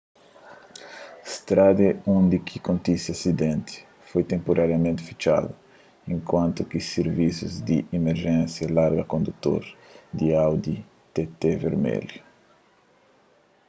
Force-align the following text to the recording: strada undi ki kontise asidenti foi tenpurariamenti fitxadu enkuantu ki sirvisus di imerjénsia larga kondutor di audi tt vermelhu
strada 1.35 1.87
undi 2.15 2.37
ki 2.47 2.57
kontise 2.67 3.07
asidenti 3.15 3.75
foi 4.09 4.23
tenpurariamenti 4.31 5.01
fitxadu 5.09 5.51
enkuantu 6.13 6.61
ki 6.69 6.79
sirvisus 6.89 7.53
di 7.67 7.77
imerjénsia 7.97 8.73
larga 8.77 9.03
kondutor 9.13 9.61
di 10.17 10.25
audi 10.45 10.75
tt 11.13 11.41
vermelhu 11.63 12.19